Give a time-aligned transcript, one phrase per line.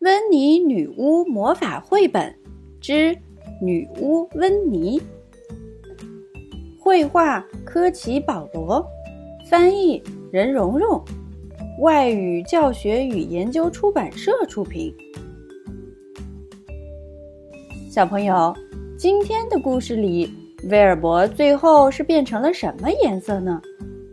[0.00, 2.32] 温妮女巫魔法绘本
[2.80, 3.16] 之
[3.60, 5.02] 女巫温妮，
[6.78, 8.86] 绘画科奇保罗，
[9.50, 10.00] 翻译
[10.30, 11.04] 任蓉蓉，
[11.80, 14.94] 外语教学与研究出版社出品。
[17.90, 18.54] 小朋友，
[18.96, 20.32] 今天的故事里，
[20.70, 23.60] 威尔伯最后是变成了什么颜色呢？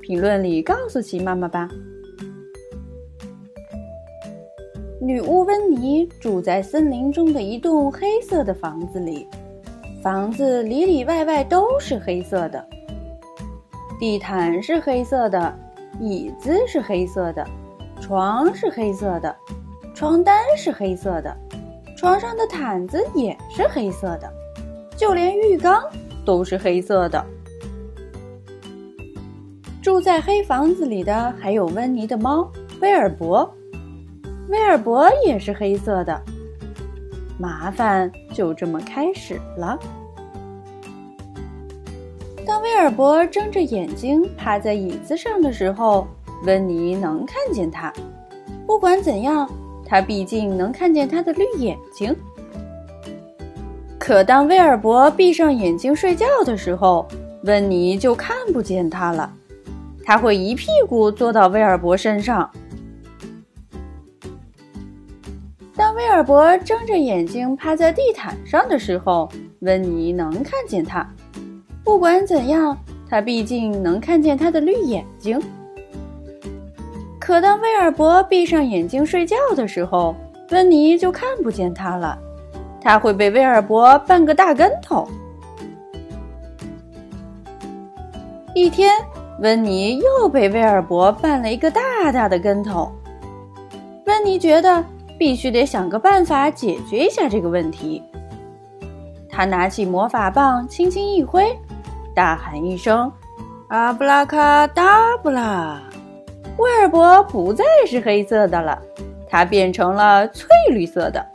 [0.00, 1.68] 评论里告诉奇妈妈吧。
[5.04, 9.28] 女巫温妮住在森林中的一栋黑色的房子里，
[10.02, 12.66] 房子里里外外都是黑色的，
[14.00, 15.54] 地毯是黑色的，
[16.00, 17.46] 椅子是黑色的，
[18.00, 19.36] 床是黑色的，
[19.94, 21.36] 床单是黑色的，
[21.98, 24.32] 床上的毯子也是黑色的，
[24.96, 25.82] 就连浴缸
[26.24, 27.22] 都是黑色的。
[29.82, 32.50] 住在黑房子里的还有温妮的猫
[32.80, 33.54] 威尔伯。
[34.48, 36.20] 威尔伯也是黑色的，
[37.38, 39.78] 麻烦就这么开始了。
[42.46, 46.06] 当威尔伯睁着眼睛趴在椅子上的时候，
[46.44, 47.92] 温妮能看见他。
[48.66, 49.48] 不管怎样，
[49.86, 52.14] 他毕竟能看见他的绿眼睛。
[53.98, 57.08] 可当威尔伯闭上眼睛睡觉的时候，
[57.44, 59.32] 温妮就看不见他了。
[60.04, 62.50] 他会一屁股坐到威尔伯身上。
[65.94, 69.28] 威尔伯睁着眼睛趴在地毯上的时候，
[69.60, 71.08] 温妮能看见他。
[71.84, 72.76] 不管怎样，
[73.08, 75.40] 他毕竟能看见他的绿眼睛。
[77.20, 80.16] 可当威尔伯闭上眼睛睡觉的时候，
[80.50, 82.18] 温妮就看不见他了。
[82.80, 85.08] 他会被威尔伯绊个大跟头。
[88.52, 88.92] 一天，
[89.40, 92.90] 温妮又被威尔伯绊了一个大大的跟头。
[94.06, 94.84] 温妮觉得。
[95.18, 98.02] 必须得想个办法解决一下这个问题。
[99.28, 101.44] 他拿起魔法棒，轻轻一挥，
[102.14, 103.10] 大喊一声
[103.68, 105.82] ：“阿布拉卡达布拉！”
[106.58, 108.80] 威尔伯不再是黑色的了，
[109.28, 111.26] 它变成了翠绿色的。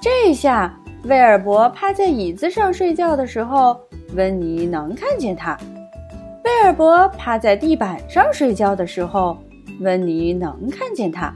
[0.00, 0.72] 这下，
[1.04, 3.76] 威尔伯趴在椅子上睡觉的时候，
[4.14, 5.56] 温妮能看见他；
[6.44, 9.36] 威尔伯趴在地板上睡觉的时候。
[9.80, 11.34] 温妮能看见他。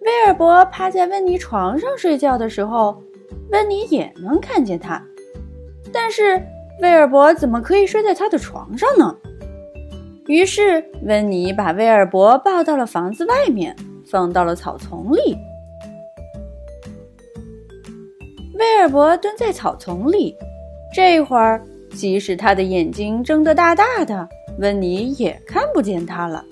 [0.00, 3.02] 威尔伯趴在温妮床上睡觉的时候，
[3.50, 5.02] 温妮也能看见他。
[5.92, 6.42] 但是
[6.80, 9.16] 威尔伯怎么可以睡在他的床上呢？
[10.26, 13.74] 于是温妮把威尔伯抱到了房子外面，
[14.06, 15.36] 放到了草丛里。
[18.58, 20.36] 威尔伯蹲在草丛里，
[20.94, 26.44] 这会儿即使他的眼睛睁得大大的，温妮也看不见他了。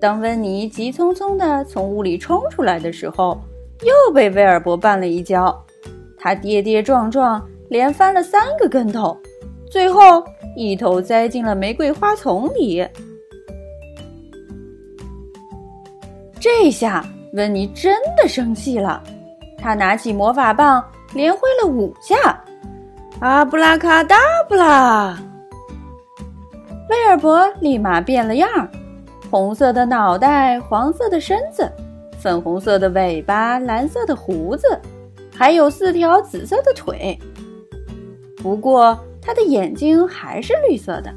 [0.00, 3.38] 当温妮急匆匆地从屋里冲出来的时候，
[3.82, 5.54] 又被威尔伯绊了一跤。
[6.18, 9.16] 他跌跌撞撞，连翻了三个跟头，
[9.70, 10.24] 最后
[10.56, 12.86] 一头栽进了玫瑰花丛里。
[16.40, 19.02] 这下温妮真的生气了，
[19.58, 22.42] 他拿起魔法棒，连挥了五下，
[23.20, 24.16] 阿布拉卡达
[24.48, 25.18] 布拉！
[26.88, 28.48] 威尔伯立马变了样。
[29.30, 31.70] 红色的脑袋，黄色的身子，
[32.18, 34.66] 粉红色的尾巴，蓝色的胡子，
[35.32, 37.16] 还有四条紫色的腿。
[38.42, 41.14] 不过，他的眼睛还是绿色的。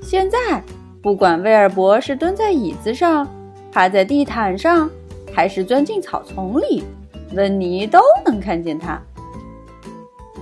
[0.00, 0.62] 现在，
[1.02, 3.26] 不管威尔伯是蹲在椅子上，
[3.72, 4.88] 趴在地毯上，
[5.34, 6.84] 还是钻进草丛里，
[7.34, 9.02] 温妮都能看见他。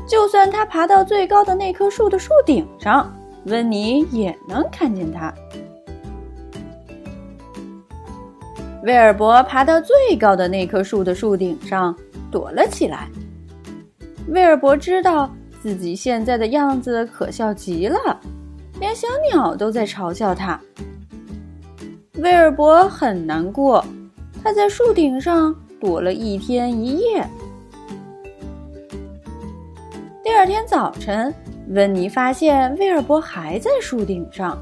[0.07, 3.11] 就算他爬到最高的那棵树的树顶上。
[3.49, 5.33] 温妮也能看见他。
[8.85, 11.95] 威尔伯爬到最高的那棵树的树顶上，
[12.31, 13.09] 躲了起来。
[14.29, 17.99] 威尔伯知道自己现在的样子可笑极了，
[18.79, 20.59] 连小鸟都在嘲笑他。
[22.15, 23.85] 威尔伯很难过，
[24.43, 27.27] 他在树顶上躲了一天一夜。
[30.23, 31.35] 第二天早晨。
[31.71, 34.57] 温妮发现威尔伯还在树顶上，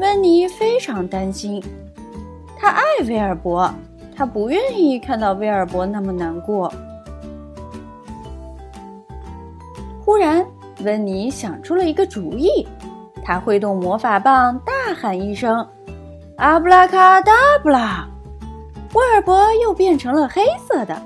[0.00, 1.62] 温妮非常担心。
[2.58, 3.72] 他爱威尔伯，
[4.16, 6.72] 他不愿意看到威尔伯那么难过。
[10.04, 10.44] 忽然，
[10.82, 12.66] 温妮想出了一个主意，
[13.22, 15.64] 他挥动魔法棒，大喊一声
[16.38, 17.32] ：“阿布拉卡达
[17.62, 18.04] 布拉！”
[18.94, 21.00] 威尔伯又变成了黑色的，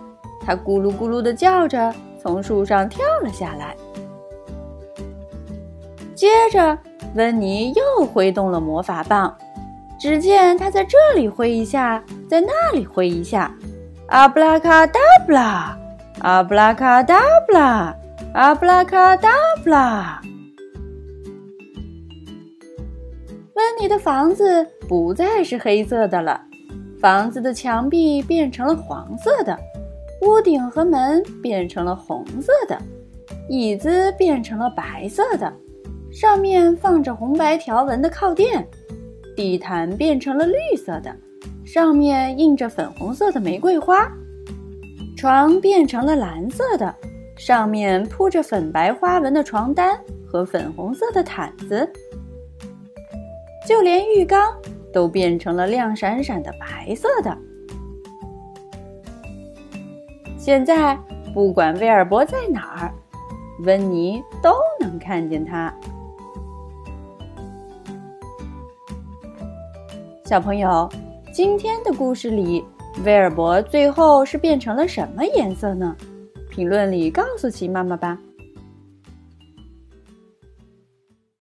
[0.46, 3.76] 他咕噜咕噜的叫着，从树上跳了下来。
[6.20, 6.76] 接着，
[7.14, 9.34] 温妮又挥动了魔法棒。
[9.98, 13.50] 只见他在这里挥一下，在那里挥一下，
[14.08, 15.74] 阿布拉卡达布拉，
[16.18, 17.96] 阿布拉卡达布拉，
[18.34, 19.30] 阿布拉卡达
[19.64, 20.20] 布拉。
[23.54, 26.38] 温妮的房子不再是黑色的了，
[27.00, 29.58] 房子的墙壁变成了黄色的，
[30.20, 32.78] 屋顶和门变成了红色的，
[33.48, 35.50] 椅子变成了白色的，
[36.12, 38.66] 上面放着红白条纹的靠垫，
[39.36, 41.14] 地毯变成了绿色的，
[41.64, 44.10] 上面印着粉红色的玫瑰花，
[45.16, 46.94] 床变成了蓝色的，
[47.36, 51.88] 上面铺着粉白花纹的床单和粉红色的毯子。
[53.66, 54.52] 就连浴缸
[54.92, 57.38] 都变成了亮闪闪的白色的。
[60.36, 60.98] 现在，
[61.32, 62.92] 不管威尔伯在哪儿，
[63.64, 65.72] 温妮都能看见他。
[70.30, 70.88] 小朋友，
[71.32, 72.64] 今天的故事里，
[73.04, 75.96] 威尔伯最后是变成了什么颜色呢？
[76.48, 78.16] 评论里告诉奇妈妈吧。